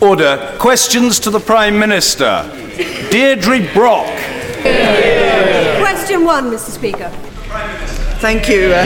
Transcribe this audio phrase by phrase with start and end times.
[0.00, 0.54] Order.
[0.60, 2.48] Questions to the Prime Minister.
[3.10, 4.06] Deidre Brock.
[5.80, 6.70] Question one, Mr.
[6.70, 7.08] Speaker.
[8.20, 8.72] Thank you.
[8.72, 8.84] Uh,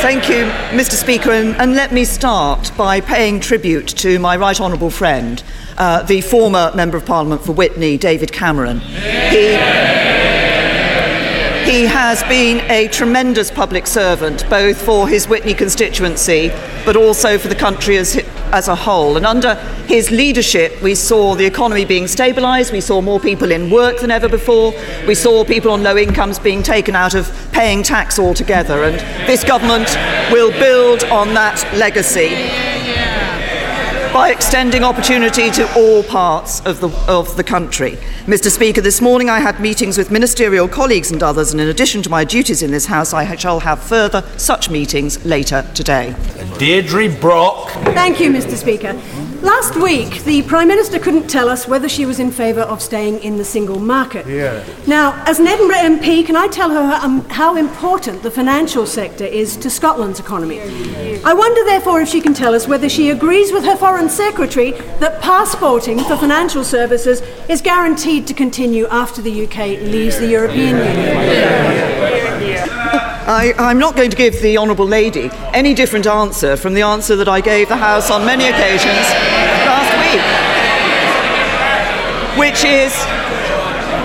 [0.00, 0.92] thank you, Mr.
[0.92, 1.32] Speaker.
[1.32, 5.42] And, and, let me start by paying tribute to my right honourable friend,
[5.76, 8.78] uh, the former Member of Parliament for Witney, David Cameron.
[8.78, 9.56] He,
[11.64, 16.50] he has been a tremendous public servant, both for his Witney constituency,
[16.84, 18.16] but also for the country as,
[18.52, 19.16] as a whole.
[19.16, 19.54] And under
[19.86, 24.10] his leadership, we saw the economy being stabilised, we saw more people in work than
[24.10, 24.74] ever before,
[25.06, 28.84] we saw people on low incomes being taken out of paying tax altogether.
[28.84, 28.96] And
[29.26, 29.88] this government
[30.30, 32.74] will build on that legacy
[34.14, 37.98] by extending opportunity to all parts of the, of the country.
[38.26, 38.48] Mr.
[38.48, 42.08] Speaker, this morning I had meetings with ministerial colleagues and others, and in addition to
[42.08, 46.14] my duties in this House, I shall have further such meetings later today.
[46.58, 47.70] Deidre Brock.
[47.92, 48.54] Thank you, Mr.
[48.54, 48.92] Speaker.
[49.44, 53.22] Last week, the Prime Minister couldn't tell us whether she was in favour of staying
[53.22, 54.26] in the single market.
[54.26, 54.64] Yeah.
[54.86, 59.26] Now, as an Edinburgh MP, can I tell her um, how important the financial sector
[59.26, 60.62] is to Scotland's economy?
[61.26, 64.70] I wonder, therefore, if she can tell us whether she agrees with her Foreign Secretary
[65.00, 70.78] that passporting for financial services is guaranteed to continue after the UK leaves the European
[70.78, 72.14] Union.
[73.26, 77.16] I, am not going to give the Honourable Lady any different answer from the answer
[77.16, 79.08] that I gave the House on many occasions
[79.64, 80.20] last week,
[82.36, 82.92] which is,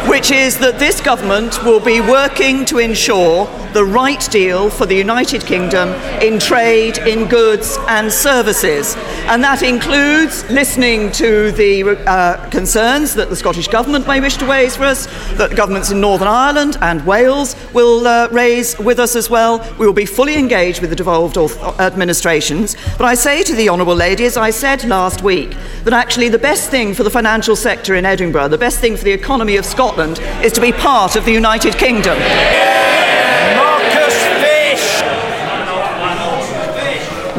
[0.07, 4.95] which is that this government will be working to ensure the right deal for the
[4.95, 5.89] United Kingdom
[6.21, 8.95] in trade, in goods and services.
[9.27, 14.45] And that includes listening to the uh, concerns that the Scottish Government may wish to
[14.45, 15.05] raise for us,
[15.37, 19.59] that governments in Northern Ireland and Wales will uh, raise with us as well.
[19.77, 22.75] We will be fully engaged with the devolved administrations.
[22.97, 26.39] But I say to the Honourable Lady, as I said last week, that actually the
[26.39, 29.65] best thing for the financial sector in Edinburgh, the best thing for the economy of
[29.65, 32.17] Scotland, is to be part of the United Kingdom.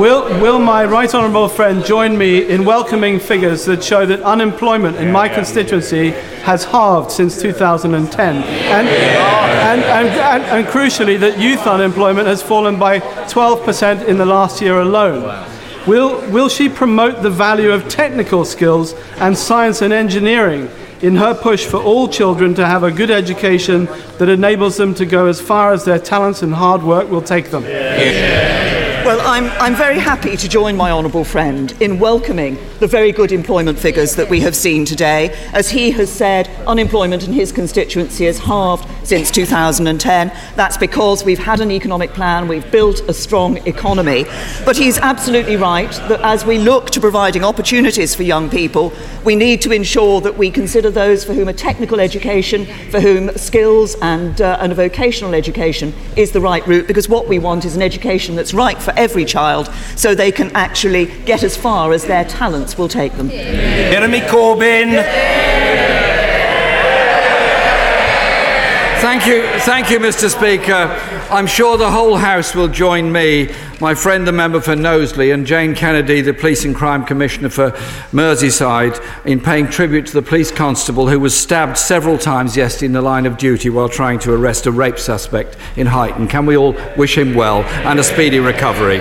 [0.01, 4.97] Will, will my right honourable friend join me in welcoming figures that show that unemployment
[4.97, 6.13] in my constituency
[6.43, 8.37] has halved since 2010?
[8.37, 14.25] And, and, and, and, and crucially, that youth unemployment has fallen by 12% in the
[14.25, 15.47] last year alone.
[15.87, 20.71] Will, will she promote the value of technical skills and science and engineering
[21.03, 23.85] in her push for all children to have a good education
[24.17, 27.51] that enables them to go as far as their talents and hard work will take
[27.51, 27.65] them?
[27.65, 28.70] Yeah.
[29.03, 33.33] Well, I'm, I'm very happy to join my honourable friend in welcoming the very good
[33.33, 35.31] employment figures that we have seen today.
[35.55, 40.33] As he has said, unemployment in his constituency has halved since 2010.
[40.55, 44.25] That's because we've had an economic plan, we've built a strong economy.
[44.67, 48.93] But he's absolutely right that as we look to providing opportunities for young people,
[49.25, 53.37] we need to ensure that we consider those for whom a technical education, for whom
[53.37, 57.65] skills and, uh, and a vocational education is the right route, because what we want
[57.65, 61.93] is an education that's right for every child so they can actually get as far
[61.93, 63.29] as their talents will take them.
[63.29, 66.10] Jeremy Corbyn.
[69.01, 70.29] Thank you, thank you, Mr.
[70.29, 70.75] Speaker.
[71.31, 73.51] I'm sure the whole House will join me,
[73.81, 77.71] my friend, the member for Knowsley, and Jane Kennedy, the Police and Crime Commissioner for
[78.13, 82.93] Merseyside, in paying tribute to the police constable who was stabbed several times yesterday in
[82.93, 86.29] the line of duty while trying to arrest a rape suspect in Huyton.
[86.29, 89.01] Can we all wish him well and a speedy recovery?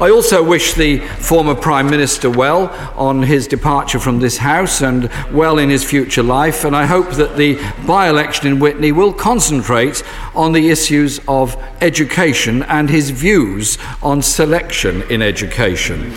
[0.00, 5.10] I also wish the former Prime Minister well on his departure from this House and
[5.30, 9.12] well in his future life, and I hope that the by election in Witney will
[9.12, 10.02] concentrate
[10.34, 16.08] on the issues of education and his views on selection in education.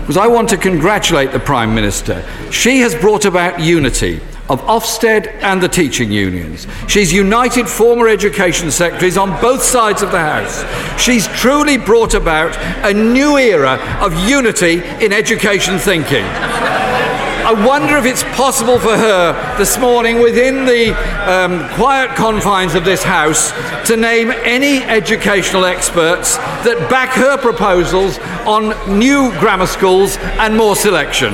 [0.00, 2.24] Because I want to congratulate the Prime Minister.
[2.50, 6.66] She has brought about unity of Ofsted and the teaching unions.
[6.88, 10.64] She's united former education secretaries on both sides of the House.
[11.00, 16.24] She's truly brought about a new era of unity in education thinking.
[17.48, 20.90] I wonder if it's possible for her this morning, within the
[21.30, 23.52] um, quiet confines of this House,
[23.86, 30.76] to name any educational experts that back her proposals on new grammar schools and more
[30.76, 31.32] selection.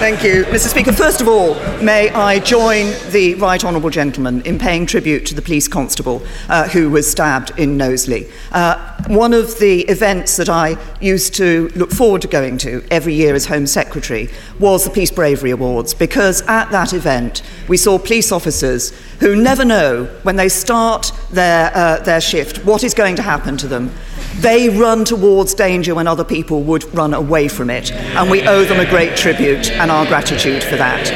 [0.00, 0.68] Thank you, Mr.
[0.68, 0.92] Speaker.
[0.94, 5.42] First of all, may I join the right honourable gentleman in paying tribute to the
[5.42, 8.26] police constable uh, who was stabbed in Knowsley.
[8.50, 13.12] Uh, one of the events that I used to look forward to going to every
[13.12, 17.98] year as Home Secretary was the Police Bravery Awards, because at that event we saw
[17.98, 23.16] police officers who never know when they start their, uh, their shift what is going
[23.16, 23.92] to happen to them
[24.40, 28.64] They run towards danger when other people would run away from it, and we owe
[28.64, 31.10] them a great tribute and our gratitude for that.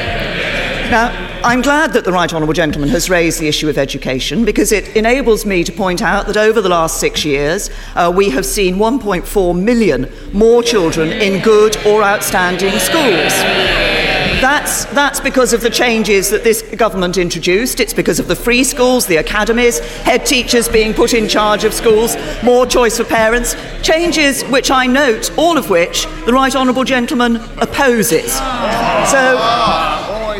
[0.91, 1.09] Now,
[1.43, 4.95] I'm glad that the Right Honourable Gentleman has raised the issue of education because it
[4.95, 8.75] enables me to point out that over the last six years uh, we have seen
[8.75, 13.94] 1.4 million more children in good or outstanding schools.
[14.41, 17.79] That's, that's because of the changes that this government introduced.
[17.79, 21.73] It's because of the free schools, the academies, head teachers being put in charge of
[21.73, 26.83] schools, more choice for parents, changes which I note, all of which the Right Honourable
[26.83, 28.33] Gentleman opposes.
[29.09, 29.37] So,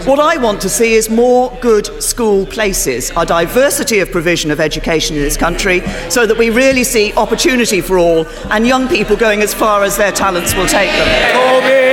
[0.06, 4.60] what I want to see is more good school places, a diversity of provision of
[4.60, 9.16] education in this country, so that we really see opportunity for all and young people
[9.16, 11.85] going as far as their talents will take them.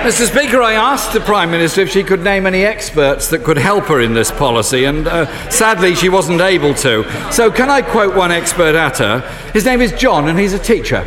[0.00, 0.26] Mr.
[0.26, 3.84] Speaker, I asked the Prime Minister if she could name any experts that could help
[3.84, 7.04] her in this policy, and uh, sadly she wasn't able to.
[7.30, 9.20] So, can I quote one expert at her?
[9.52, 11.06] His name is John, and he's a teacher.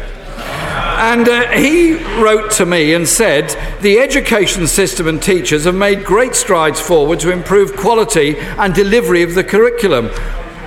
[0.99, 3.49] And uh, he wrote to me and said,
[3.81, 9.23] The education system and teachers have made great strides forward to improve quality and delivery
[9.23, 10.11] of the curriculum.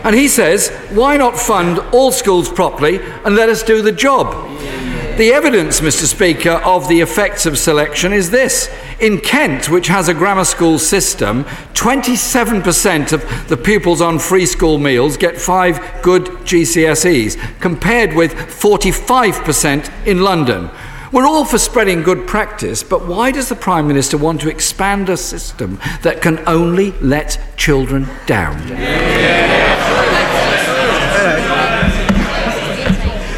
[0.02, 4.95] And he says, Why not fund all schools properly and let us do the job?
[5.16, 6.04] The evidence, Mr.
[6.04, 8.70] Speaker, of the effects of selection is this.
[9.00, 14.76] In Kent, which has a grammar school system, 27% of the pupils on free school
[14.76, 20.68] meals get five good GCSEs, compared with 45% in London.
[21.12, 25.08] We're all for spreading good practice, but why does the Prime Minister want to expand
[25.08, 28.58] a system that can only let children down?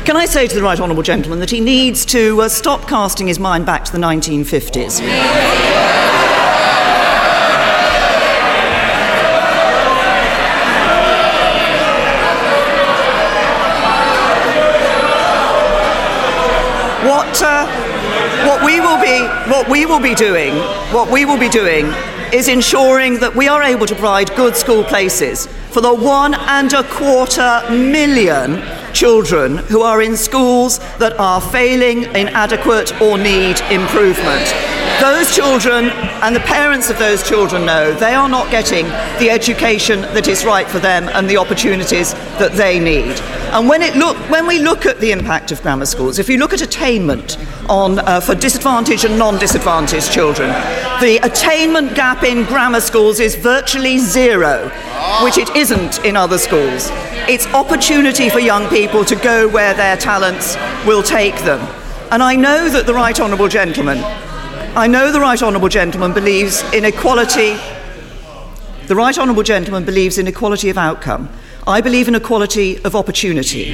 [0.08, 3.26] Can I say to the Right Honourable Gentleman that he needs to uh, stop casting
[3.26, 5.02] his mind back to the 1950s?
[17.06, 17.66] What, uh,
[18.46, 19.20] what we will be
[19.50, 20.55] what we will be doing
[20.90, 21.93] what we will be doing
[22.32, 26.72] is ensuring that we are able to provide good school places for the one and
[26.72, 34.88] a quarter million children who are in schools that are failing, inadequate, or need improvement.
[35.00, 35.90] Those children
[36.22, 38.84] and the parents of those children know they are not getting
[39.20, 43.16] the education that is right for them and the opportunities that they need.
[43.52, 46.38] And when, it look, when we look at the impact of grammar schools, if you
[46.38, 47.38] look at attainment
[47.70, 50.48] on, uh, for disadvantaged and non disadvantaged children,
[51.00, 54.68] the attainment gap in grammar schools is virtually zero,
[55.22, 56.88] which it isn't in other schools.
[57.28, 61.60] It's opportunity for young people to go where their talents will take them.
[62.10, 63.98] And I know that the Right Honourable Gentleman,
[64.76, 67.56] I know the Right Honourable Gentleman believes in equality.
[68.87, 71.29] The Right Honourable Gentleman believes in equality of outcome.
[71.67, 73.65] I believe in equality of opportunity.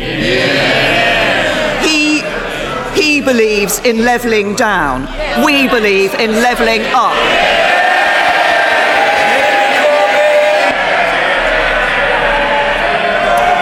[1.82, 2.22] He,
[2.94, 5.02] he believes in levelling down.
[5.44, 7.14] We believe in levelling up.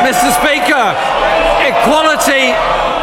[0.07, 0.31] Mr.
[0.39, 1.12] Speaker,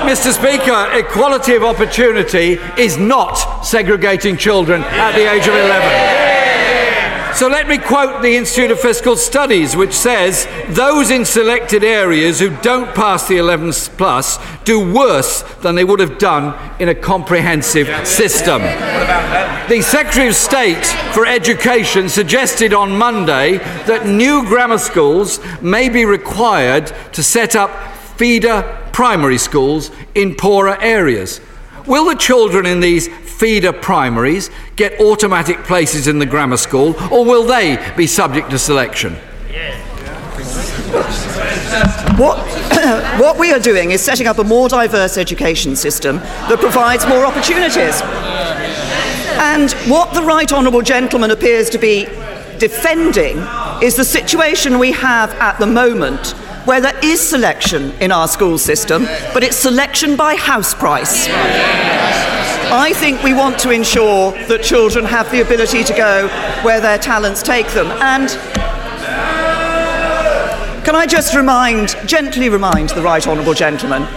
[0.08, 0.32] Mr.
[0.32, 3.36] Speaker, equality of opportunity is not
[3.66, 7.36] segregating children at the age of 11.
[7.36, 12.40] So let me quote the Institute of Fiscal Studies, which says those in selected areas
[12.40, 16.96] who don't pass the 11 plus do worse than they would have done in a
[16.96, 18.62] comprehensive system.
[18.62, 26.06] The Secretary of State for Education suggested on Monday that new grammar schools may be
[26.06, 27.70] required to set up
[28.18, 31.40] feeder primary schools in poorer areas.
[31.88, 37.24] Will the children in these feeder primaries get automatic places in the grammar school, or
[37.24, 39.14] will they be subject to selection?
[42.18, 42.40] What,
[43.22, 47.26] what we are doing is setting up a more diverse education system that provides more
[47.26, 48.02] opportunities.
[49.40, 52.04] And what the Right Honourable Gentleman appears to be
[52.58, 53.38] defending
[53.82, 56.36] is the situation we have at the moment
[56.66, 61.28] where there is selection in our school system, but it's selection by house price.
[62.72, 66.28] I think we want to ensure that children have the ability to go
[66.64, 67.88] where their talents take them.
[67.88, 68.30] And
[70.86, 74.08] can I just remind, gently remind the Right Honourable Gentleman,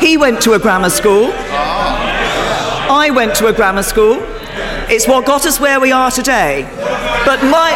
[0.00, 1.32] he went to a grammar school.
[1.32, 4.18] I went to a grammar school.
[4.88, 6.68] It's what got us where we are today.
[7.24, 7.72] But my,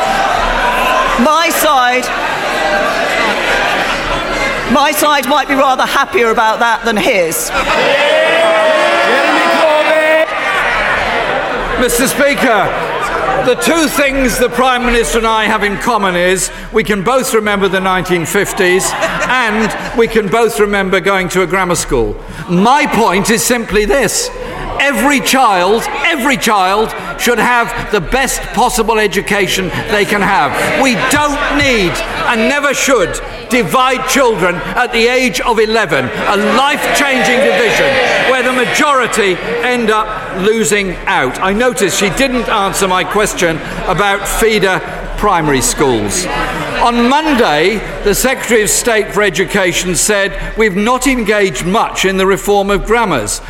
[1.24, 2.04] my side,
[4.72, 7.50] my side might be rather happier about that than his.
[11.78, 12.08] Mr.
[12.08, 12.88] Speaker,
[13.46, 17.32] the two things the Prime Minister and I have in common is we can both
[17.32, 18.92] remember the 1950s
[19.28, 22.14] and we can both remember going to a grammar school.
[22.50, 24.28] My point is simply this
[24.80, 26.88] every child, every child
[27.20, 30.52] should have the best possible education they can have.
[30.82, 31.92] We don't need
[32.28, 33.20] and never should
[33.50, 37.88] divide children at the age of 11, a life changing division
[38.30, 39.34] where the majority
[39.64, 40.08] end up
[40.42, 41.40] losing out.
[41.40, 43.56] I noticed she didn't answer my question
[43.86, 44.78] about feeder
[45.18, 46.26] primary schools.
[46.78, 52.26] On Monday, the Secretary of State for Education said we've not engaged much in the
[52.26, 53.40] reform of grammars.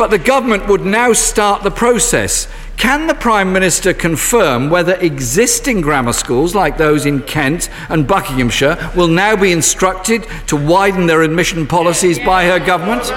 [0.00, 2.48] But the government would now start the process.
[2.78, 8.92] Can the Prime Minister confirm whether existing grammar schools, like those in Kent and Buckinghamshire,
[8.96, 13.12] will now be instructed to widen their admission policies by her government?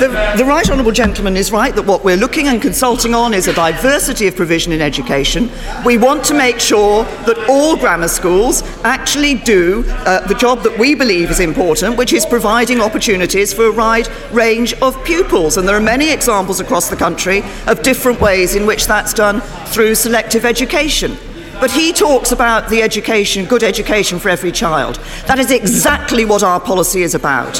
[0.00, 3.48] The, the, Right Honourable Gentleman is right that what we're looking and consulting on is
[3.48, 5.50] a diversity of provision in education.
[5.84, 10.78] We want to make sure that all grammar schools actually do uh, the job that
[10.78, 15.58] we believe is important, which is providing opportunities for a wide range of pupils.
[15.58, 19.42] And there are many examples across the country of different ways in which that's done
[19.66, 21.18] through selective education.
[21.60, 24.96] But he talks about the education, good education for every child.
[25.26, 27.56] That is exactly what our policy is about.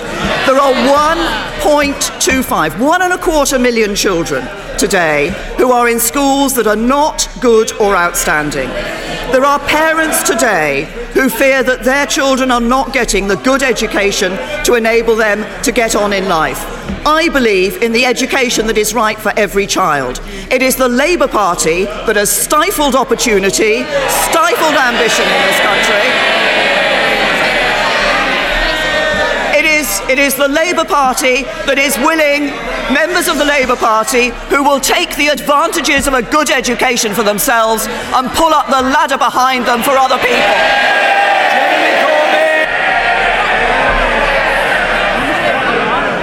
[0.47, 0.73] There are
[1.61, 7.29] 1.25, one and a quarter million children today who are in schools that are not
[7.43, 8.71] good or outstanding.
[9.33, 14.33] There are parents today who fear that their children are not getting the good education
[14.65, 16.80] to enable them to get on in life.
[17.07, 20.21] I believe in the education that is right for every child.
[20.51, 23.85] It is the Labour Party that has stifled opportunity,
[24.29, 26.31] stifled ambition in this country.
[30.11, 32.51] It is, the Labour Party that is willing,
[32.93, 37.23] members of the Labour Party, who will take the advantages of a good education for
[37.23, 41.20] themselves and pull up the ladder behind them for other people.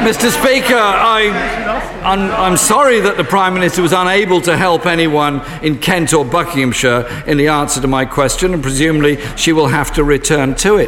[0.08, 0.32] Mr.
[0.32, 5.80] Speaker, I, I'm, I'm, sorry that the Prime Minister was unable to help anyone in
[5.80, 10.06] Kent or Buckinghamshire in the answer to my question, and presumably she will have to
[10.06, 10.88] return to it.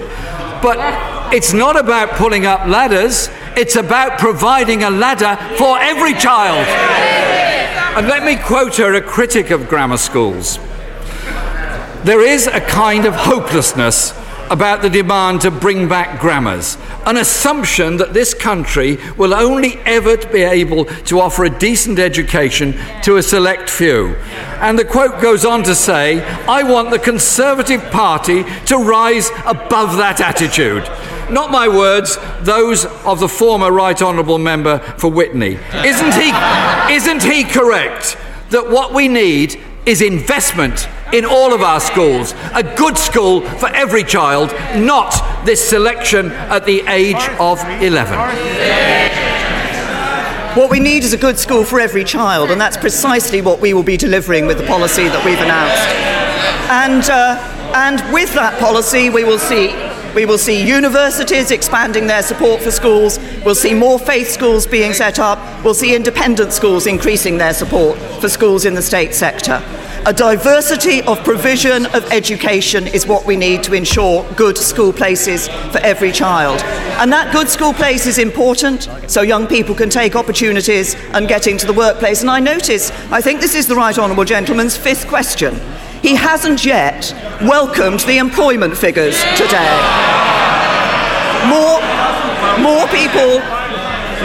[0.64, 6.66] But it's not about pulling up ladders, it's about providing a ladder for every child.
[7.98, 10.60] And let me quote her, a critic of grammar schools.
[12.06, 14.12] There is a kind of hopelessness
[14.50, 20.18] about the demand to bring back grammars, an assumption that this country will only ever
[20.27, 24.15] be able to offer a decent education to a select few.
[24.60, 29.98] And the quote goes on to say, I want the Conservative Party to rise above
[29.98, 30.84] that attitude.
[31.32, 35.60] Not my words, those of the former Right Honourable Member for Witney.
[35.86, 38.18] Isn't he, isn't he correct
[38.50, 42.34] that what we need is investment in all of our schools.
[42.54, 48.18] A good school for every child, not this selection at the age of 11.
[50.56, 53.74] What we need is a good school for every child, and that's precisely what we
[53.74, 55.88] will be delivering with the policy that we've announced.
[56.72, 57.38] And, uh,
[57.75, 59.74] and with that policy, we will see
[60.16, 63.20] we will see universities expanding their support for schools.
[63.46, 65.38] We'll see more faith schools being set up.
[65.63, 69.62] We'll see independent schools increasing their support for schools in the state sector.
[70.06, 75.48] A diversity of provision of education is what we need to ensure good school places
[75.48, 76.62] for every child.
[77.00, 81.48] And that good school place is important so young people can take opportunities and get
[81.48, 82.22] into the workplace.
[82.22, 85.60] And I notice, I think this is the Right Honourable Gentleman's fifth question
[86.01, 89.75] he hasn't yet welcomed the employment figures today.
[91.48, 91.79] More,
[92.63, 93.41] more people,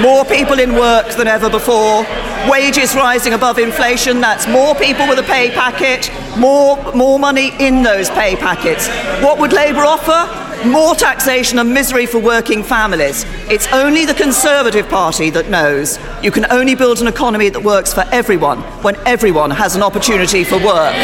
[0.01, 2.05] more people in work than ever before.
[2.51, 4.21] Wages rising above inflation.
[4.21, 6.11] That's more people with a pay packet.
[6.39, 8.89] More, more money in those pay packets.
[9.23, 10.45] What would Labour offer?
[10.65, 13.25] more taxation and misery for working families.
[13.51, 17.93] It's only the Conservative Party that knows you can only build an economy that works
[17.93, 20.95] for everyone when everyone has an opportunity for work.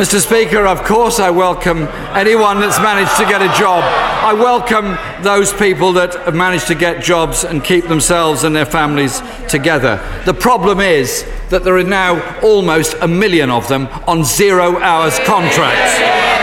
[0.00, 0.18] Mr.
[0.18, 3.84] Speaker, of course I welcome anyone that's managed to get a job.
[3.84, 8.64] I welcome those people that have managed to get jobs and keep themselves and their
[8.64, 10.00] families together.
[10.24, 15.18] The problem is that there are now almost a million of them on zero hours
[15.18, 15.98] contracts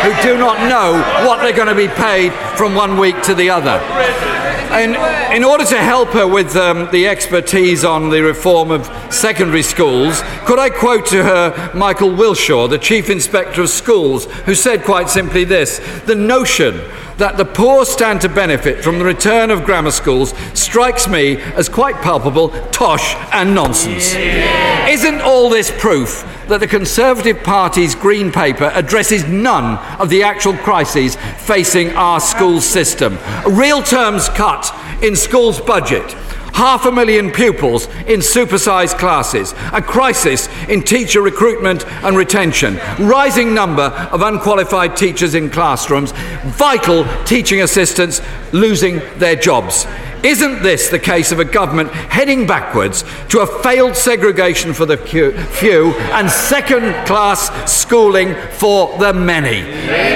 [0.05, 0.93] who do not know
[1.27, 4.46] what they're going to be paid from one week to the other.
[4.71, 10.21] In order to help her with um, the expertise on the reform of secondary schools,
[10.45, 15.09] could I quote to her Michael Wilshaw, the Chief Inspector of Schools, who said quite
[15.09, 16.81] simply this The notion
[17.17, 21.67] that the poor stand to benefit from the return of grammar schools strikes me as
[21.67, 24.13] quite palpable tosh and nonsense.
[24.15, 30.53] Isn't all this proof that the Conservative Party's Green Paper addresses none of the actual
[30.53, 33.17] crises facing our school system.
[33.45, 36.15] A real terms cut in schools' budget
[36.57, 43.53] half a million pupils in supersized classes, a crisis in teacher recruitment and retention, rising
[43.53, 46.13] number of unqualified teachers in classrooms,
[46.45, 48.21] vital teaching assistants
[48.53, 49.85] losing their jobs.
[50.23, 54.97] Isn't this the case of a government heading backwards to a failed segregation for the
[54.97, 59.61] few and second class schooling for the many?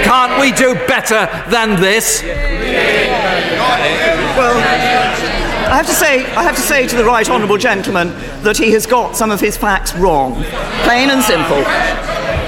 [0.04, 2.24] Can't we do better than this?
[4.36, 5.31] Well,
[5.72, 8.10] I have to say, I have to say to the right honourable gentleman
[8.44, 10.34] that he has got some of his facts wrong,
[10.84, 11.64] plain and simple.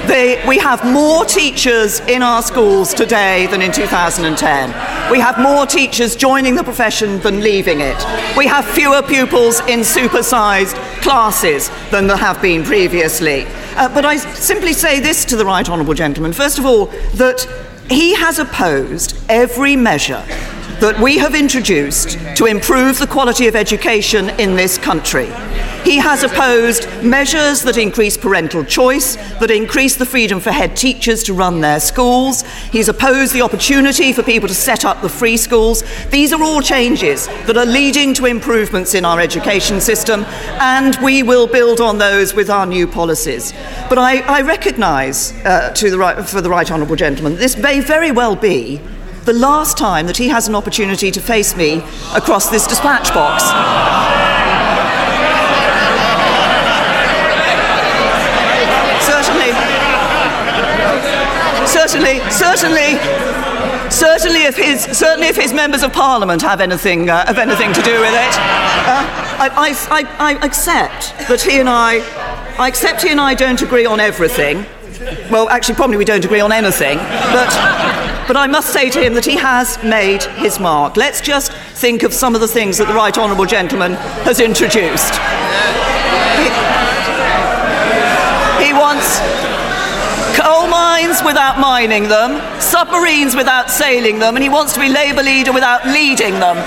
[0.10, 5.10] They, we have more teachers in our schools today than in 2010.
[5.10, 7.96] We have more teachers joining the profession than leaving it.
[8.36, 13.46] We have fewer pupils in supersized classes than there have been previously.
[13.78, 16.34] Uh, but I simply say this to the right honourable gentleman.
[16.34, 17.48] First of all, that
[17.90, 20.26] he has opposed every measure
[20.80, 25.28] that we have introduced to improve the quality of education in this country.
[25.84, 31.24] He has opposed measures that increase parental choice, that increase the freedom for head teachers
[31.24, 32.44] to run their schools.
[32.72, 35.84] He's opposed the opportunity for people to set up the free schools.
[36.10, 40.24] These are all changes that are leading to improvements in our education system,
[40.62, 43.52] and we will build on those with our new policies.
[43.90, 48.38] But I, I recognise, uh, right, for the right honourable gentleman, this may very well
[48.38, 48.80] be
[49.26, 51.78] the last time that he has an opportunity to face me
[52.16, 53.44] across this dispatch box.
[61.74, 62.98] certainly, certainly, certainly,
[63.90, 67.82] certainly, if his certainly if his members of parliament have anything uh, have anything to
[67.82, 68.34] do with it,
[68.88, 69.04] uh,
[69.40, 69.50] I,
[69.90, 72.00] I, I, I accept that he and I,
[72.58, 74.66] I accept he and I don't agree on everything.
[75.30, 77.50] Well, actually, probably we don't agree on anything, but
[78.28, 80.98] but I must say to him that he has made his mark.
[80.98, 85.14] Let's just think of some of the things that the Right Honourable Gentleman has introduced.
[86.40, 86.48] He,
[88.66, 89.20] he wants
[90.40, 95.24] coal mines without mining them, submarines without sailing them, and he wants to be Labour
[95.24, 96.58] leader without leading them.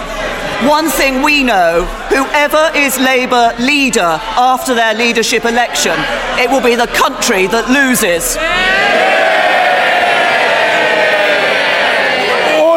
[0.68, 5.94] One thing we know whoever is Labour leader after their leadership election,
[6.38, 8.36] it will be the country that loses.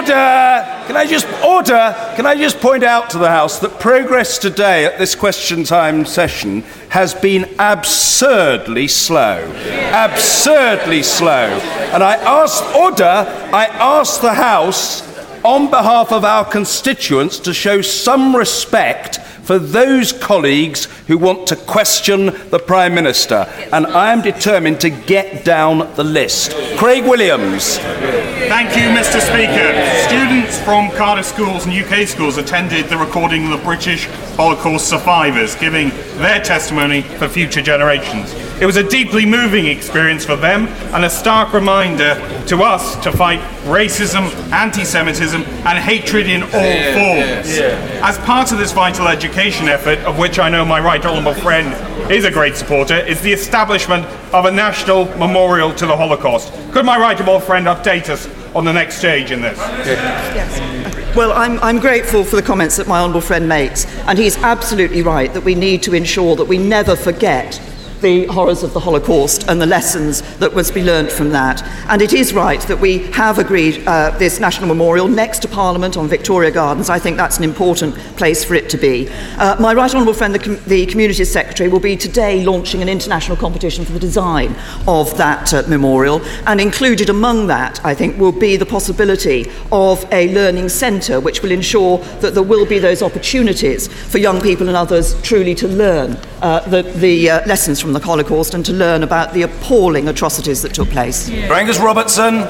[0.09, 0.85] Order!
[0.87, 2.13] Can I just order?
[2.15, 6.03] Can I just point out to the House that progress today at this question time
[6.03, 9.45] session has been absurdly slow.
[9.93, 11.45] Absurdly slow.
[11.93, 15.03] And I asked order, I ask the House
[15.43, 19.19] on behalf of our constituents to show some respect
[19.49, 23.51] for those colleagues who want to question the Prime Minister.
[23.73, 26.51] And I am determined to get down the list.
[26.77, 27.79] Craig Williams.
[27.79, 29.19] Thank you, Mr.
[29.19, 29.73] Speaker.
[30.07, 35.55] Students from Cardiff schools and UK schools attended the recording of the British Holocaust survivors,
[35.55, 38.31] giving their testimony for future generations.
[38.61, 42.15] It was a deeply moving experience for them and a stark reminder
[42.47, 47.57] to us to fight racism, anti Semitism, and hatred in all forms.
[48.03, 51.73] As part of this vital education effort, of which I know my right honourable friend
[52.11, 56.51] is a great supporter, is the establishment of a national memorial to the Holocaust.
[56.73, 59.57] Could my right honourable friend update us on the next stage in this?
[59.57, 61.15] Yes.
[61.15, 65.01] Well, I'm, I'm grateful for the comments that my honourable friend makes, and he's absolutely
[65.01, 67.61] right that we need to ensure that we never forget
[68.01, 71.63] the horrors of the Holocaust and the lessons that was to be learnt from that.
[71.89, 75.97] And it is right that we have agreed uh, this national memorial next to Parliament
[75.97, 76.89] on Victoria Gardens.
[76.89, 79.09] I think that's an important place for it to be.
[79.37, 82.89] Uh, my right honourable friend, the, com- the Communities Secretary, will be today launching an
[82.89, 84.55] international competition for the design
[84.87, 86.21] of that uh, memorial.
[86.45, 91.41] And included among that, I think, will be the possibility of a learning centre which
[91.41, 95.67] will ensure that there will be those opportunities for young people and others truly to
[95.67, 100.07] learn uh, the, the uh, lessons from the Holocaust and to learn about the appalling
[100.07, 101.29] atrocities that took place.
[101.29, 101.53] Yeah.
[101.53, 102.45] Angus Robertson.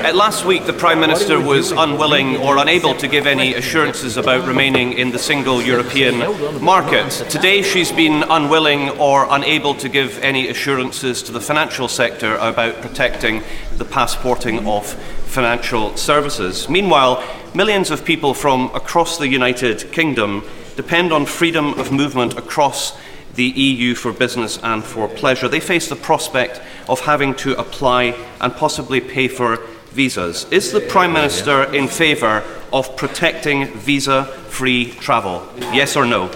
[0.00, 4.46] Uh, last week, the Prime Minister was unwilling or unable to give any assurances about
[4.46, 6.18] remaining in the single European
[6.62, 7.10] market.
[7.28, 12.80] Today, she's been unwilling or unable to give any assurances to the financial sector about
[12.80, 13.42] protecting
[13.76, 14.86] the passporting of
[15.30, 16.68] financial services.
[16.68, 17.22] Meanwhile,
[17.54, 20.44] millions of people from across the United Kingdom
[20.76, 22.98] depend on freedom of movement across
[23.34, 25.48] the EU for business and for pleasure.
[25.48, 29.58] They face the prospect of having to apply and possibly pay for
[29.90, 30.46] visas.
[30.50, 35.46] Is the Prime Minister in favour of protecting visa free travel?
[35.58, 36.28] Yes or no?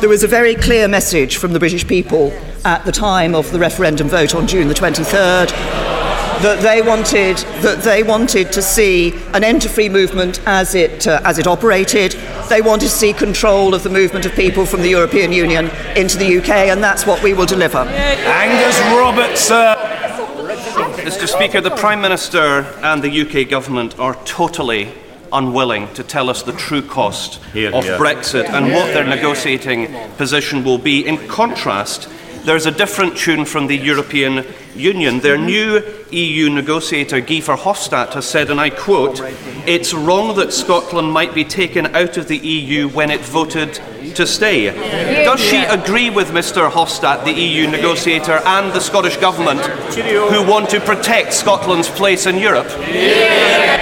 [0.00, 2.32] There was a very clear message from the British people
[2.64, 6.01] at the time of the referendum vote on June the 23rd
[6.42, 11.06] that they wanted that they wanted to see an end to free movement as it
[11.06, 12.12] uh, as it operated.
[12.48, 16.18] They wanted to see control of the movement of people from the European Union into
[16.18, 17.78] the UK, and that's what we will deliver.
[17.78, 19.50] Angus Roberts.
[21.02, 21.28] Mr.
[21.28, 24.92] Speaker, the Prime Minister and the UK government are totally
[25.32, 27.98] unwilling to tell us the true cost Here, of here.
[27.98, 31.06] Brexit and what their negotiating position will be.
[31.06, 32.08] In contrast,
[32.44, 35.20] there's a different tune from the European Union.
[35.20, 35.80] Their new
[36.12, 39.20] EU negotiator, Guy Verhofstadt, has said, and I quote,
[39.66, 43.80] It's wrong that Scotland might be taken out of the EU when it voted
[44.14, 44.66] to stay.
[45.24, 50.70] Does she agree with Mr Hofstadt, the EU negotiator, and the Scottish Government, who want
[50.70, 52.68] to protect Scotland's place in Europe?
[52.68, 53.81] Have,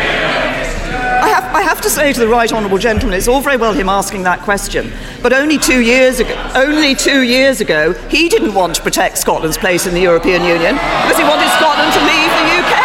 [1.60, 4.22] I have to say to the right honourable gentleman, it's all very well him asking
[4.22, 4.90] that question,
[5.22, 9.58] but only two years ago, only two years ago, he didn't want to protect Scotland's
[9.58, 12.80] place in the European Union because he wanted Scotland to leave the UK.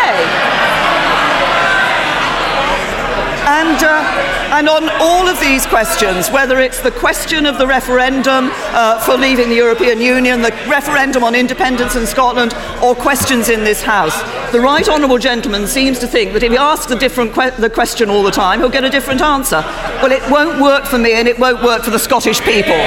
[3.48, 8.50] And, uh, and on all of these questions, whether it's the question of the referendum
[8.54, 13.66] uh, for leaving the European Union, the referendum on independence in Scotland, or questions in
[13.66, 14.16] this House,
[14.54, 17.70] the right honourable gentleman seems to think that if he asks a different que- the
[17.70, 19.62] question all the time, he'll get a different answer.
[20.02, 22.78] Well, it won't work for me, and it won't work for the Scottish people.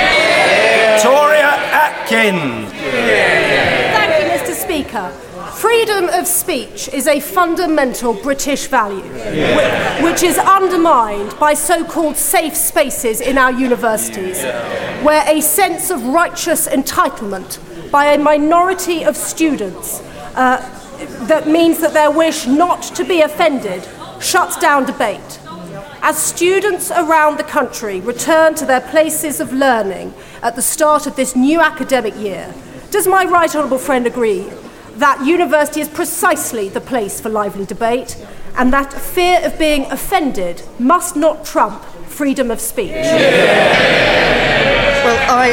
[0.94, 1.52] Victoria
[1.85, 2.72] Atkins.
[2.72, 4.54] Thank you, Mr.
[4.54, 5.28] Speaker.
[5.59, 12.16] Freedom of speech is a fundamental British value, whi- which is undermined by so called
[12.16, 14.40] safe spaces in our universities,
[15.03, 17.59] where a sense of righteous entitlement
[17.90, 20.01] by a minority of students
[20.37, 20.59] uh,
[21.27, 23.83] that means that their wish not to be offended
[24.21, 25.40] shuts down debate.
[26.03, 31.16] As students around the country return to their places of learning at the start of
[31.16, 32.55] this new academic year,
[32.92, 34.47] does my right honourable friend agree
[34.99, 38.17] that university is precisely the place for lively debate
[38.57, 42.91] and that fear of being offended must not trump freedom of speech?
[45.05, 45.53] Well, I,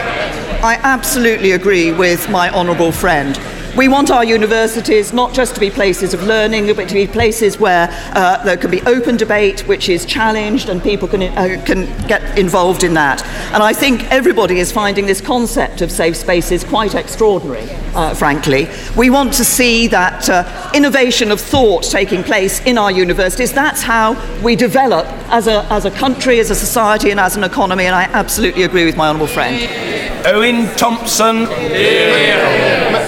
[0.63, 3.39] I absolutely agree with my honourable friend.
[3.75, 7.59] We want our universities not just to be places of learning, but to be places
[7.59, 11.85] where uh, there can be open debate, which is challenged, and people can, uh, can
[12.07, 13.21] get involved in that.
[13.53, 18.69] And I think everybody is finding this concept of safe spaces quite extraordinary, uh, frankly.
[18.95, 23.51] We want to see that uh, innovation of thought taking place in our universities.
[23.51, 27.43] That's how we develop as a, as a country, as a society, and as an
[27.43, 27.87] economy.
[27.87, 30.25] And I absolutely agree with my honourable friend.
[30.25, 31.45] Owen Thompson.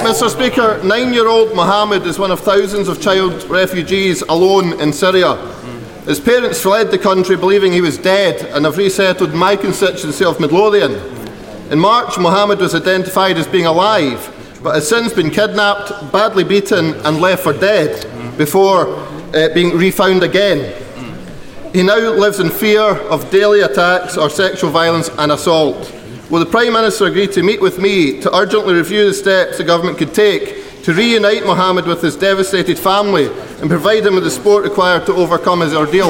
[0.08, 0.30] Mr.
[0.30, 5.36] Speaker, nine year old Mohammed is one of thousands of child refugees alone in Syria.
[6.06, 10.40] His parents fled the country believing he was dead and have resettled my constituency of
[10.40, 10.94] Midlothian.
[11.74, 16.94] In March, Mohammed was identified as being alive, but has since been kidnapped, badly beaten,
[17.06, 18.88] and left for dead before
[19.36, 20.74] uh, being refound again.
[21.74, 25.94] He now lives in fear of daily attacks or sexual violence and assault.
[26.30, 29.64] Will the Prime Minister agree to meet with me to urgently review the steps the
[29.64, 33.28] government could take to reunite Mohammed with his devastated family
[33.62, 36.10] and provide him with the support required to overcome his ordeal?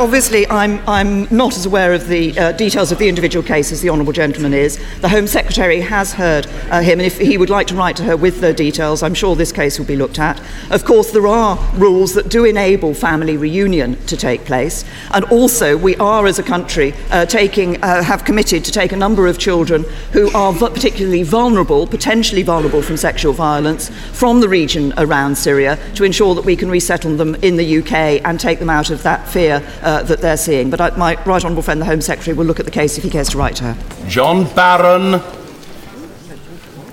[0.00, 3.82] Obviously, I'm, I'm not as aware of the uh, details of the individual case as
[3.82, 4.80] the Honourable Gentleman is.
[5.02, 8.04] The Home Secretary has heard uh, him, and if he would like to write to
[8.04, 10.40] her with the details, I'm sure this case will be looked at.
[10.70, 15.76] Of course, there are rules that do enable family reunion to take place, and also
[15.76, 19.38] we are, as a country, uh, taking, uh, have committed to take a number of
[19.38, 25.78] children who are particularly vulnerable, potentially vulnerable from sexual violence, from the region around Syria
[25.94, 29.02] to ensure that we can resettle them in the UK and take them out of
[29.02, 30.70] that fear uh, that they're seeing.
[30.70, 33.04] But I, my right honourable friend, the Home Secretary, will look at the case if
[33.04, 34.08] he cares to write to her.
[34.08, 35.20] John Barron.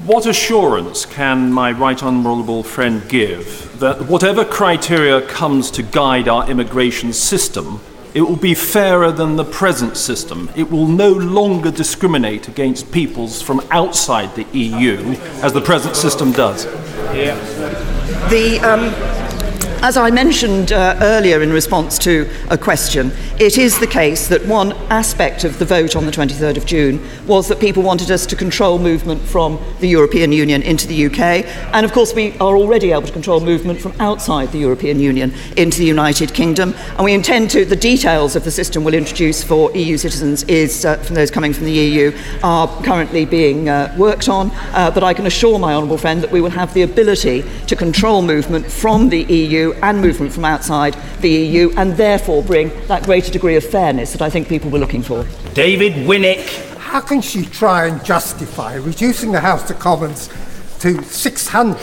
[0.07, 6.49] What assurance can my right honourable friend give that whatever criteria comes to guide our
[6.49, 7.81] immigration system,
[8.13, 10.49] it will be fairer than the present system?
[10.55, 14.97] It will no longer discriminate against peoples from outside the EU
[15.43, 16.63] as the present system does.
[18.29, 19.16] The, um,
[19.81, 24.45] as I mentioned uh, earlier in response to a question, it is the case that
[24.45, 28.25] one aspect of the vote on the 23rd of June was that people wanted us
[28.25, 31.45] to control movement from the European Union into the UK.
[31.73, 35.33] And of course, we are already able to control movement from outside the European Union
[35.55, 36.73] into the United Kingdom.
[36.95, 40.85] And we intend to, the details of the system we'll introduce for EU citizens is,
[40.85, 44.49] uh, from those coming from the EU, are currently being uh, worked on.
[44.73, 47.75] Uh, but I can assure my honourable friend that we will have the ability to
[47.75, 52.71] control movement from the EU EU and movement from outside the EU, and therefore bring
[52.87, 55.25] that greater degree of fairness that I think people were looking for.
[55.53, 56.65] David Winnick.
[56.77, 60.29] How can she try and justify reducing the House of Commons
[60.79, 61.75] to 600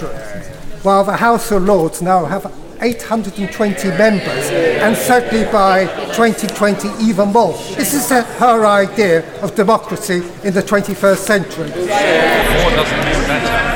[0.83, 7.53] while the House of Lords now have 820 members, and certainly by 2020 even more.
[7.77, 13.14] This is her idea of democracy in the 21st century.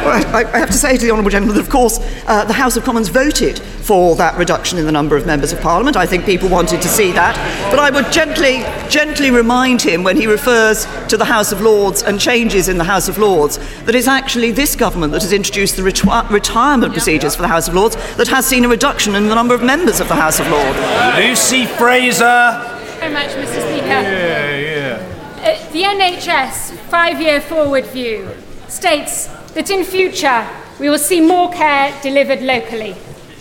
[0.08, 2.54] Well, I, I have to say to the Honourable Gentleman that, of course, uh, the
[2.54, 5.98] House of Commons voted for that reduction in the number of members of Parliament.
[5.98, 7.36] I think people wanted to see that.
[7.70, 12.02] But I would gently, gently remind him when he refers to the House of Lords
[12.02, 15.76] and changes in the House of Lords that it's actually this government that has introduced
[15.76, 19.28] the reti- retirement procedures for the House of Lords that has seen a reduction in
[19.28, 20.78] the number of members of the House of Lords.
[21.18, 22.24] Lucy Frazer.
[22.24, 23.60] Thank you very much, Mr.
[23.60, 23.86] Speaker.
[23.86, 25.58] Yeah, yeah.
[25.60, 28.30] Uh, the NHS five-year forward view
[28.68, 30.46] states that in future
[30.78, 32.94] we will see more care delivered locally.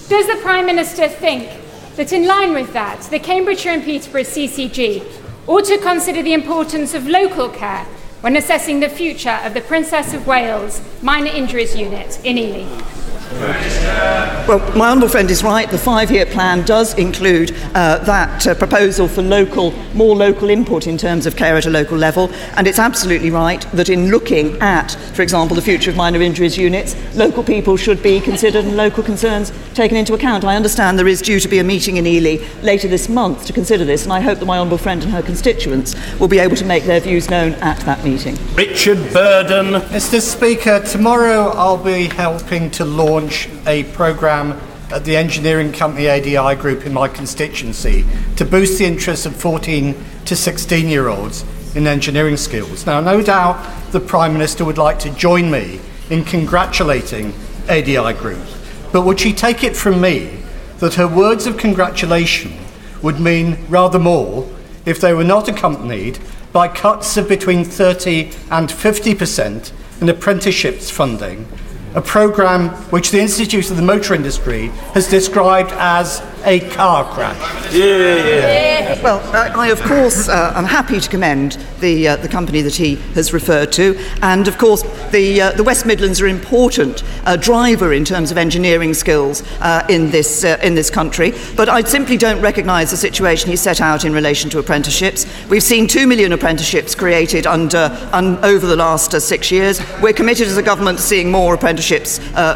[0.09, 1.49] Does the Prime Minister think
[1.95, 5.03] that in line with that, the Cambridgeshire and Peterborough CCG
[5.47, 7.85] ought to consider the importance of local care
[8.21, 12.96] when assessing the future of the Princess of Wales Minor Injuries Unit in Ely?
[13.29, 15.69] Well, my honourable friend is right.
[15.69, 20.97] The five-year plan does include uh, that uh, proposal for local, more local input in
[20.97, 24.91] terms of care at a local level, and it's absolutely right that in looking at,
[25.13, 29.03] for example, the future of minor injuries units, local people should be considered and local
[29.03, 30.45] concerns taken into account.
[30.45, 33.53] I understand there is due to be a meeting in Ely later this month to
[33.53, 36.55] consider this, and I hope that my honourable friend and her constituents will be able
[36.55, 38.37] to make their views known at that meeting.
[38.55, 39.81] Richard Burden.
[39.91, 40.21] Mr.
[40.21, 44.51] Speaker, tomorrow I'll be helping to launch launch a programme
[44.91, 49.95] at the engineering company ADI Group in my constituency to boost the interest of 14
[50.25, 51.43] to 16 year olds
[51.75, 52.85] in engineering skills.
[52.85, 53.57] Now, no doubt
[53.91, 55.79] the Prime Minister would like to join me
[56.11, 57.33] in congratulating
[57.67, 58.45] ADI Group,
[58.91, 60.37] but would she take it from me
[60.77, 62.53] that her words of congratulation
[63.01, 64.47] would mean rather more
[64.85, 66.19] if they were not accompanied
[66.53, 71.47] by cuts of between 30 and 50% in apprenticeships funding
[71.95, 77.73] a programme which the Institute of the Motor Industry has described as a car crash.
[77.73, 79.01] Yeah, yeah.
[79.01, 82.75] Well, I, I of course, uh, am happy to commend the, uh, the company that
[82.75, 87.03] he has referred to, and of course, the, uh, the West Midlands are an important
[87.25, 91.67] uh, driver in terms of engineering skills uh, in, this, uh, in this country, but
[91.67, 95.25] I simply don't recognise the situation he set out in relation to apprenticeships.
[95.49, 99.81] We've seen two million apprenticeships created under, un, over the last six years.
[100.01, 101.76] We're committed as a government to seeing more apprenticeships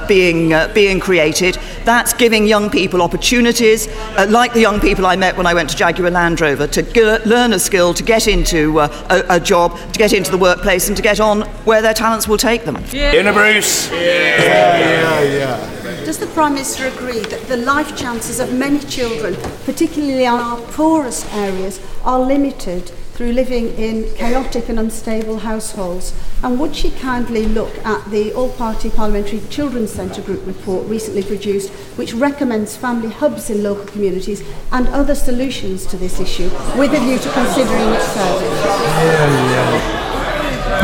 [0.07, 1.57] being, being created.
[1.83, 5.69] That's giving young people opportunities uh, like the young people I met when I went
[5.69, 9.39] to Jaguar Land Rover, to g- learn a skill, to get into uh, a, a,
[9.39, 12.65] job, to get into the workplace, and to get on where their talents will take
[12.65, 12.77] them.
[12.91, 13.31] Yeah.
[13.31, 13.89] Bruce.
[13.91, 16.05] Yeah, yeah, yeah.
[16.05, 20.59] Does the Prime Minister agree that the life chances of many children, particularly in our
[20.59, 26.11] poorest areas, are limited through living in chaotic and unstable households?
[26.41, 31.21] And would she kindly look at the All Party Parliamentary Children's Centre Group report recently
[31.21, 36.95] produced, which recommends family hubs in local communities and other solutions to this issue, with
[36.95, 38.49] a view to considering it further?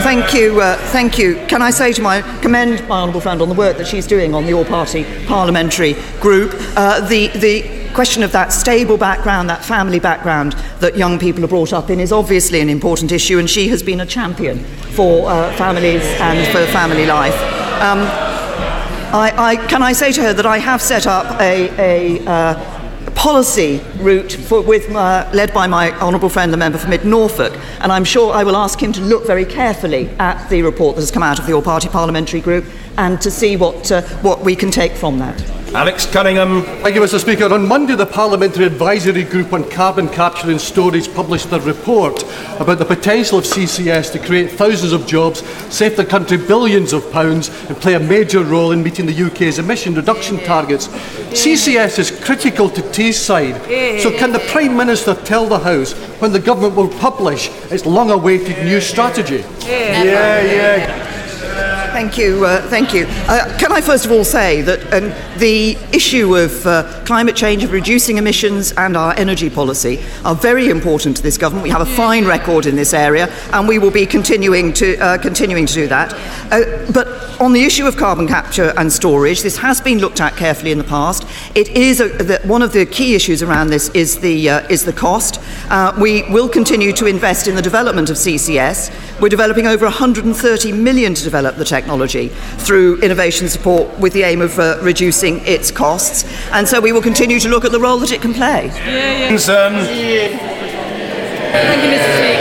[0.03, 1.43] Thank you, uh, thank you.
[1.47, 4.35] Can I say to my commend my honourable friend on the work that she's doing
[4.35, 6.51] on the All Party Parliamentary Group?
[6.75, 11.47] Uh, the the question of that stable background, that family background that young people are
[11.47, 14.63] brought up in is obviously an important issue, and she has been a champion
[14.95, 17.35] for uh, families and for family life.
[17.81, 17.99] Um,
[19.13, 23.11] I, I, can I say to her that I have set up a, a uh,
[23.11, 27.53] policy route for, with, uh, led by my honourable friend, the member for Mid Norfolk,
[27.79, 31.01] and I'm sure I will ask him to look very carefully at the report that
[31.01, 32.65] has come out of the All Party Parliamentary Group
[32.97, 35.56] and to see what, uh, what we can take from that.
[35.73, 36.63] Alex Cunningham.
[36.81, 37.19] Thank you, Mr.
[37.19, 37.53] Speaker.
[37.53, 42.23] On Monday, the Parliamentary Advisory Group on Carbon Capture and Storage published a report
[42.59, 47.11] about the potential of CCS to create thousands of jobs, save the country billions of
[47.11, 50.87] pounds, and play a major role in meeting the UK's emission reduction targets.
[50.87, 54.01] CCS is critical to Teesside.
[54.01, 58.09] So, can the Prime Minister tell the House when the government will publish its long
[58.09, 59.43] awaited new strategy?
[59.65, 61.06] Yeah, yeah.
[61.97, 62.45] Thank you.
[62.45, 63.07] Uh, thank you.
[63.27, 67.63] Uh, can I first of all say that um, the issue of uh, climate change,
[67.63, 71.63] of reducing emissions, and our energy policy are very important to this government.
[71.63, 75.17] We have a fine record in this area, and we will be continuing to uh,
[75.17, 76.13] continuing to do that.
[76.53, 77.07] Uh, but
[77.41, 80.77] on the issue of carbon capture and storage, this has been looked at carefully in
[80.77, 81.25] the past.
[81.55, 84.85] It is a, the, one of the key issues around this is the uh, is
[84.85, 85.41] the cost.
[85.99, 88.91] we will continue to invest in the development of CCS.
[89.19, 92.27] We're developing over 130 million to develop the technology technology
[92.65, 96.25] through innovation support with the aim of uh, reducing its costs.
[96.51, 98.69] And so we will continue to look at the role that it can play.
[101.53, 102.17] Thank you, Mr.
[102.17, 102.36] Speaker.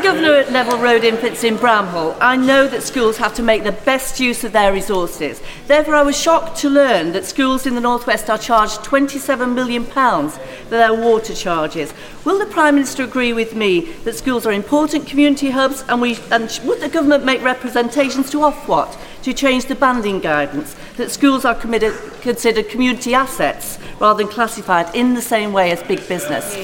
[0.00, 3.72] A governor Neville Road Infants in Bramhall, I know that schools have to make the
[3.72, 5.42] best use of their resources.
[5.66, 9.84] Therefore, I was shocked to learn that schools in the Northwest are charged £27 million
[9.84, 11.92] for their water charges.
[12.24, 16.16] Will the Prime Minister agree with me that schools are important community hubs and, we,
[16.30, 21.44] and would the government make representations to Ofwat to change the banding guidance that schools
[21.44, 26.56] are committed, considered community assets rather than classified in the same way as big business?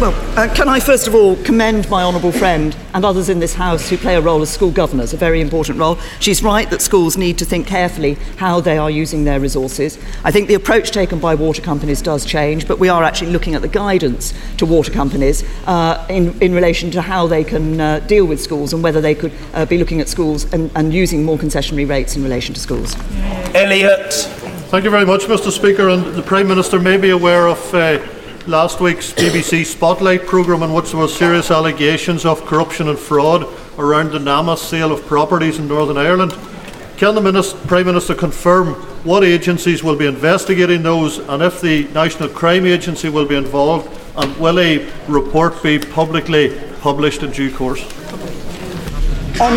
[0.00, 3.54] Well, uh, can I first of all commend my honourable friend and others in this
[3.54, 5.98] House who play a role as school governors, a very important role.
[6.20, 9.98] She's right that schools need to think carefully how they are using their resources.
[10.24, 13.54] I think the approach taken by water companies does change, but we are actually looking
[13.54, 18.00] at the guidance to water companies uh, in, in relation to how they can uh,
[18.00, 21.24] deal with schools and whether they could uh, be looking at schools and, and using
[21.24, 22.96] more concessionary rates in relation to schools.
[23.54, 24.12] Elliott.
[24.68, 25.50] Thank you very much, Mr.
[25.50, 25.88] Speaker.
[25.88, 27.98] And the Prime Minister may be aware of uh,
[28.46, 33.44] last week's BBC Spotlight programme which there were serious allegations of corruption and fraud
[33.76, 36.32] around the NAMA sale of properties in Northern Ireland.
[36.96, 41.88] Can the Minister, Prime Minister confirm what agencies will be investigating those and if the
[41.88, 47.52] National Crime Agency will be involved and will a report be publicly published in due
[47.52, 47.82] course?
[49.38, 49.52] On,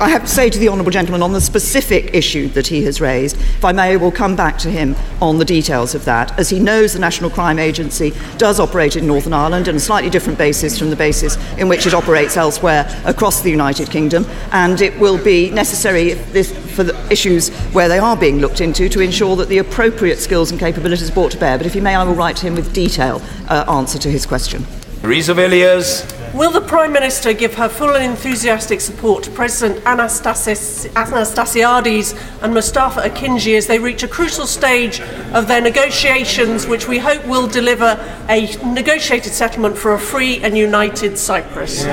[0.00, 3.00] I have to say to the Honourable Gentleman on the specific issue that he has
[3.00, 6.36] raised, if I may, we'll come back to him on the details of that.
[6.36, 10.10] As he knows, the National Crime Agency does operate in Northern Ireland on a slightly
[10.10, 14.80] different basis from the basis in which it operates elsewhere across the United Kingdom, and
[14.80, 18.98] it will be necessary this, for the issues where they are being looked into to
[18.98, 21.56] ensure that the appropriate skills and capabilities are brought to bear.
[21.56, 24.26] But if you may, I will write to him with detail uh, answer to his
[24.26, 24.66] question.
[25.02, 26.23] Theresa Villiers.
[26.34, 32.52] Will the Prime Minister give her full and enthusiastic support to President Anastasis, Anastasiades and
[32.52, 35.00] Mustafa Akıncı as they reach a crucial stage
[35.32, 37.96] of their negotiations, which we hope will deliver
[38.28, 41.84] a negotiated settlement for a free and united Cyprus?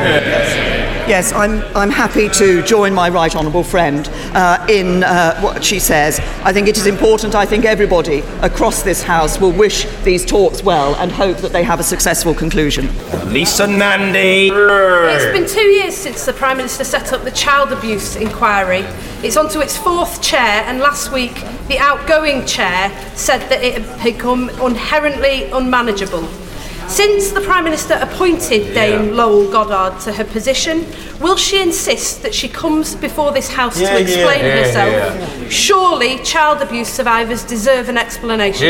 [1.07, 5.77] Yes, I'm, I'm happy to join my right honourable friend uh, in uh, what she
[5.77, 6.19] says.
[6.43, 10.63] I think it is important, I think everybody across this House will wish these talks
[10.63, 12.89] well and hope that they have a successful conclusion.
[13.31, 14.30] Lisa Nandy.
[14.33, 18.85] It's been two years since the Prime Minister set up the child abuse inquiry.
[19.23, 21.35] It's on to its fourth chair, and last week
[21.67, 26.25] the outgoing chair said that it had become inherently unmanageable.
[26.87, 30.85] Since the Prime Minister appointed Dame Lowell Goddard to her position,
[31.21, 35.51] will she insist that she comes before this House Yeah, to explain yeah, yeah, herself?
[35.51, 38.67] Surely child abuse survivors deserve an explanation.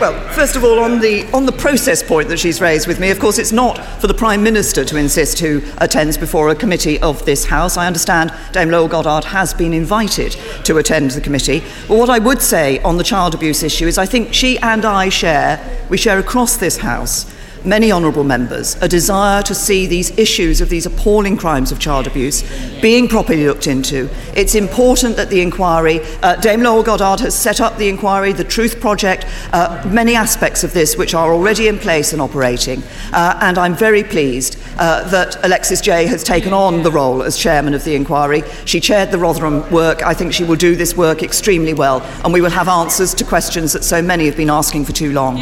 [0.00, 3.10] Well, first of all, on the, on the process point that she's raised with me,
[3.10, 7.00] of course, it's not for the Prime Minister to insist who attends before a committee
[7.00, 7.76] of this House.
[7.76, 11.64] I understand Dame Lowell Goddard has been invited to attend the committee.
[11.88, 14.84] But what I would say on the child abuse issue is I think she and
[14.84, 17.26] I share, we share across this House,
[17.64, 22.06] many honourable members, a desire to see these issues of these appalling crimes of child
[22.06, 22.42] abuse
[22.80, 24.08] being properly looked into.
[24.34, 28.44] It's important that the inquiry, uh, Dame Laura Goddard has set up the inquiry, the
[28.44, 32.82] Truth Project, uh, many aspects of this which are already in place and operating.
[33.12, 37.36] Uh, and I'm very pleased uh, that Alexis Jay has taken on the role as
[37.36, 38.42] chairman of the inquiry.
[38.64, 40.02] She chaired the Rotherham work.
[40.02, 43.24] I think she will do this work extremely well, and we will have answers to
[43.24, 45.36] questions that so many have been asking for too long.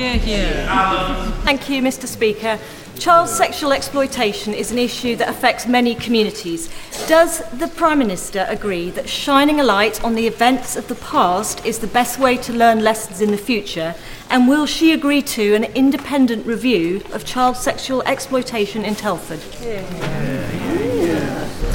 [1.44, 2.05] Thank you, Mr.
[2.06, 2.58] Speaker.
[2.98, 6.70] Child sexual exploitation is an issue that affects many communities.
[7.06, 11.64] Does the Prime Minister agree that shining a light on the events of the past
[11.66, 13.94] is the best way to learn lessons in the future?
[14.30, 19.40] And will she agree to an independent review of child sexual exploitation in Telford?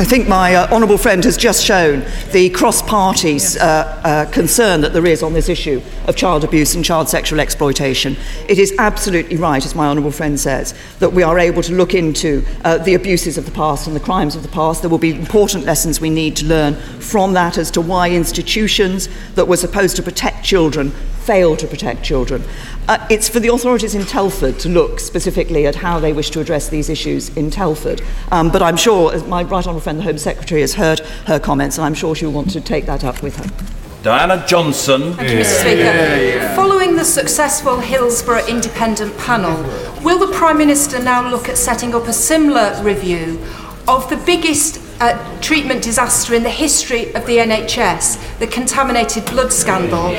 [0.02, 4.82] I think my uh, honourable friend has just shown the cross party uh, uh, concern
[4.82, 8.17] that there is on this issue of child abuse and child sexual exploitation.
[8.50, 11.94] It is absolutely right, as my honourable friend says, that we are able to look
[11.94, 14.82] into uh, the abuses of the past and the crimes of the past.
[14.82, 19.08] There will be important lessons we need to learn from that as to why institutions
[19.36, 22.44] that were supposed to protect children fail to protect children.
[22.88, 26.40] Uh, it's for the authorities in Telford to look specifically at how they wish to
[26.40, 28.02] address these issues in Telford.
[28.32, 31.39] Um, but I'm sure, as my right honourable friend, the Home Secretary, has heard her
[31.39, 33.72] comments, and I'm sure she will want to take that up with her.
[34.04, 35.14] Diana Johnson.
[35.14, 35.60] Thank you, Mr.
[35.60, 36.56] Speaker.
[36.56, 39.62] Following the successful Hillsborough Independent Panel,
[40.04, 43.39] will the Prime Minister now look at setting up a similar review
[43.88, 49.52] of the biggest uh, treatment disaster in the history of the NHS, the contaminated blood
[49.52, 50.10] scandal?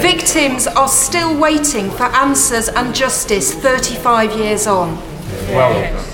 [0.00, 4.96] Victims are still waiting for answers and justice 35 years on.
[5.48, 6.09] Well,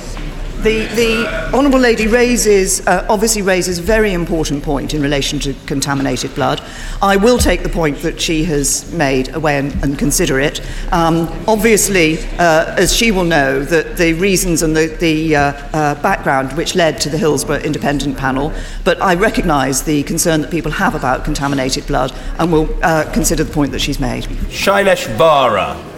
[0.66, 5.54] the, the Honourable Lady raises, uh, obviously raises a very important point in relation to
[5.66, 6.60] contaminated blood.
[7.00, 10.60] I will take the point that she has made away and, and consider it.
[10.92, 16.02] Um, obviously, uh, as she will know, that the reasons and the, the uh, uh,
[16.02, 18.52] background which led to the Hillsborough Independent Panel,
[18.82, 23.44] but I recognise the concern that people have about contaminated blood and will uh, consider
[23.44, 24.24] the point that she's made.
[24.50, 25.16] Shailesh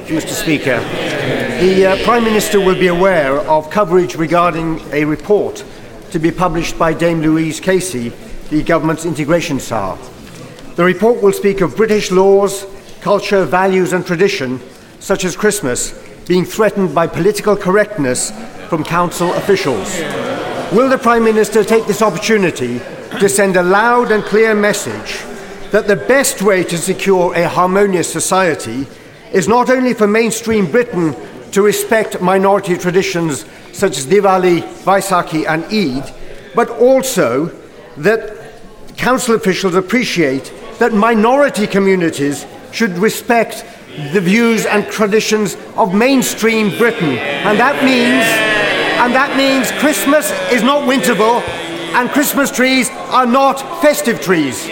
[0.09, 0.21] Vara.
[0.21, 0.33] Mr.
[0.33, 0.81] Speaker.
[1.61, 5.65] The uh, Prime Minister will be aware of coverage regarding a report
[6.11, 8.11] to be published by Dame Louise Casey,
[8.49, 9.99] the government's integration czar.
[10.77, 12.65] The report will speak of British laws,
[13.01, 14.61] culture, values, and tradition,
[15.01, 15.93] such as Christmas,
[16.27, 18.31] being threatened by political correctness
[18.69, 19.99] from council officials.
[20.73, 22.79] Will the Prime Minister take this opportunity
[23.21, 25.19] to send a loud and clear message
[25.71, 28.87] that the best way to secure a harmonious society
[29.33, 31.15] is not only for mainstream Britain
[31.53, 36.15] to respect minority traditions such as Diwali, Vaisakhi, and Eid,
[36.55, 37.47] but also
[37.97, 38.37] that
[38.97, 43.65] council officials appreciate that minority communities should respect
[44.13, 47.19] the views and traditions of mainstream Britain.
[47.19, 48.25] And that means
[48.99, 51.41] and that means Christmas is not winterval
[51.95, 54.67] and Christmas trees are not festive trees.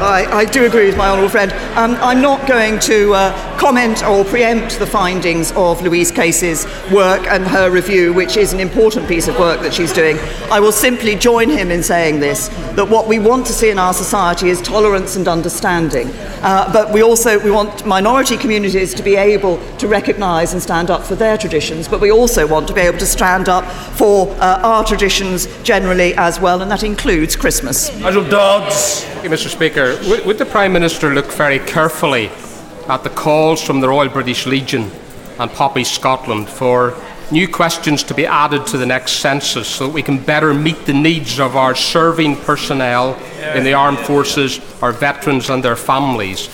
[0.00, 1.52] I, I do agree with my honourable friend.
[1.76, 7.26] Um, I'm not going to uh, comment or preempt the findings of Louise Casey's work
[7.28, 10.18] and her review, which is an important piece of work that she's doing.
[10.50, 13.78] I will simply join him in saying this that what we want to see in
[13.78, 16.08] our society is tolerance and understanding.
[16.42, 20.90] Uh, but we also we want minority communities to be able to recognise and stand
[20.90, 23.64] up for their traditions, but we also want to be able to stand up
[23.96, 27.94] for uh, our traditions generally as well, and that includes Christmas.
[28.00, 29.13] Nigel Dodds.
[29.24, 29.48] You, Mr.
[29.48, 29.98] Speaker.
[30.06, 32.28] Would, would the Prime Minister look very carefully
[32.88, 34.90] at the calls from the Royal British Legion
[35.38, 36.94] and Poppy Scotland for
[37.32, 40.84] new questions to be added to the next census so that we can better meet
[40.84, 43.14] the needs of our serving personnel
[43.54, 46.50] in the armed forces, our veterans and their families.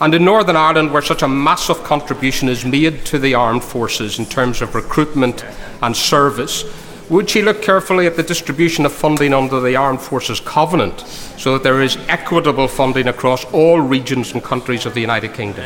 [0.00, 4.18] And in Northern Ireland, where such a massive contribution is made to the armed forces
[4.18, 5.44] in terms of recruitment
[5.82, 6.64] and service,
[7.10, 11.00] would she look carefully at the distribution of funding under the Armed Forces Covenant
[11.36, 15.64] so that there is equitable funding across all regions and countries of the United Kingdom?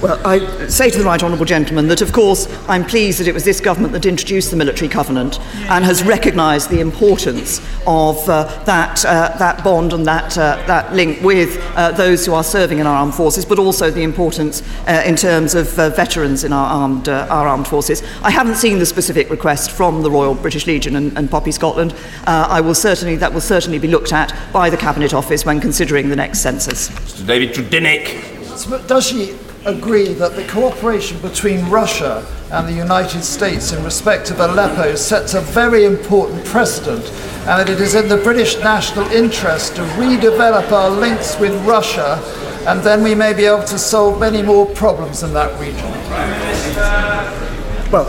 [0.00, 3.34] Well, I say to the right honourable gentleman that, of course, I'm pleased that it
[3.34, 8.44] was this government that introduced the military covenant and has recognised the importance of uh,
[8.62, 12.78] that, uh, that bond and that, uh, that link with uh, those who are serving
[12.78, 16.52] in our armed forces, but also the importance uh, in terms of uh, veterans in
[16.52, 18.00] our armed, uh, our armed forces.
[18.22, 21.92] I haven't seen the specific request from the Royal British Legion and, and Poppy Scotland.
[22.24, 25.60] Uh, I will certainly, that will certainly be looked at by the Cabinet Office when
[25.60, 26.88] considering the next census.
[26.88, 27.26] Mr.
[27.26, 28.36] David Tredinnick.
[28.86, 34.40] Does she agree that the cooperation between Russia and the United States in respect of
[34.40, 37.04] Aleppo sets a very important precedent
[37.48, 42.20] and that it is in the British national interest to redevelop our links with Russia
[42.66, 45.90] and then we may be able to solve many more problems in that region.
[47.90, 48.06] Well,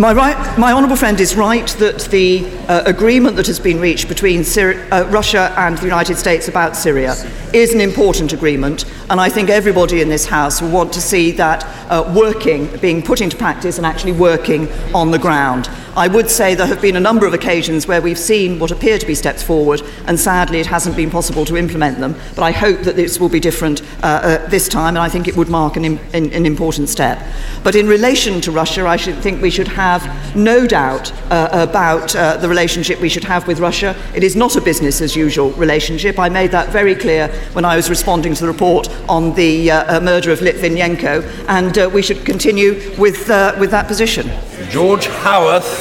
[0.00, 4.08] my, right, my honourable friend is right that the uh, agreement that has been reached
[4.08, 7.12] between Syri- uh, Russia and the United States about Syria
[7.52, 11.32] is an important agreement, and I think everybody in this House will want to see
[11.32, 15.68] that uh, working, being put into practice, and actually working on the ground.
[15.96, 18.98] I would say there have been a number of occasions where we've seen what appear
[18.98, 22.14] to be steps forward, and sadly it hasn't been possible to implement them.
[22.36, 25.26] But I hope that this will be different uh, uh, this time, and I think
[25.26, 27.20] it would mark an, im- an, an important step.
[27.64, 32.14] But in relation to Russia, I should think we should have no doubt uh, about
[32.14, 33.96] uh, the relationship we should have with Russia.
[34.14, 36.18] It is not a business as usual relationship.
[36.18, 39.96] I made that very clear when I was responding to the report on the uh,
[39.96, 43.28] uh, murder of Litvinenko, and we should continue with,
[43.58, 44.30] with that position.
[44.70, 45.79] George Howarth.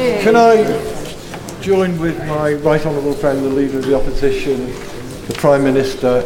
[0.00, 0.64] Can I
[1.60, 4.66] join with my right honourable friend, the Leader of the Opposition,
[5.26, 6.24] the Prime Minister,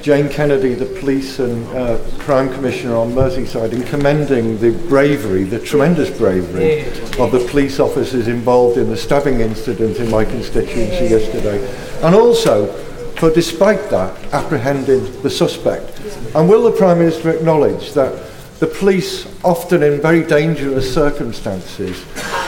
[0.00, 5.60] Jane Kennedy, the Police and uh, Crime Commissioner on Merseyside, in commending the bravery, the
[5.60, 6.86] tremendous bravery
[7.22, 11.62] of the police officers involved in the stabbing incident in my constituency yesterday,
[12.02, 12.72] and also
[13.16, 16.00] for, despite that, apprehending the suspect.
[16.34, 22.02] And will the Prime Minister acknowledge that the police, often in very dangerous circumstances,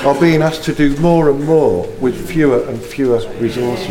[0.04, 3.88] are being asked to do more and more with fewer and fewer resources?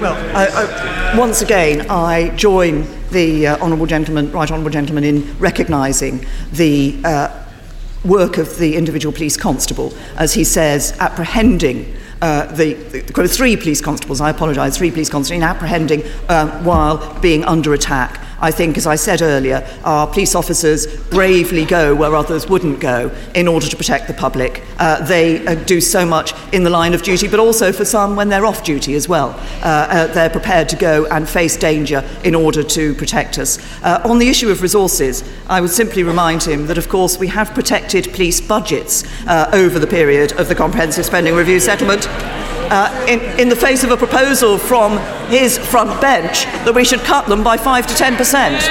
[0.00, 5.38] Well, I, I, once again, I join the uh, honourable gentleman, right honourable gentleman, in
[5.38, 7.44] recognising the uh,
[8.04, 11.96] work of the individual police constable, as he says, apprehending.
[12.20, 16.62] Uh, the, the, the three police constables, I apologise, three police constables in apprehending uh,
[16.62, 18.20] while being under attack.
[18.42, 23.12] I think, as I said earlier, our police officers bravely go where others wouldn't go
[23.36, 24.64] in order to protect the public.
[24.78, 28.16] Uh, they uh, do so much in the line of duty, but also for some
[28.16, 29.30] when they're off duty as well.
[29.62, 33.58] Uh, uh, they're prepared to go and face danger in order to protect us.
[33.84, 37.28] Uh, on the issue of resources, I would simply remind him that, of course, we
[37.28, 42.08] have protected police budgets uh, over the period of the Comprehensive Spending Review settlement.
[42.74, 44.96] Uh, in, in the face of a proposal from
[45.28, 48.62] his front bench that we should cut them by 5 to 10 percent.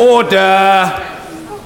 [0.00, 1.13] Order!